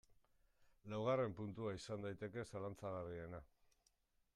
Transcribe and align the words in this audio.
Laugarren 0.93 1.35
puntua 1.41 1.75
izan 1.81 2.07
daiteke 2.09 2.47
zalantzagarriena. 2.49 3.49